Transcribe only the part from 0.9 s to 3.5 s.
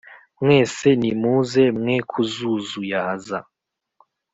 nimuze mwe kuzuzuyaza